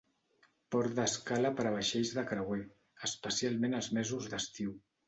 [0.75, 2.61] Port d'escala per a vaixells de creuer,
[3.13, 4.79] especialment als mesos d'estiu.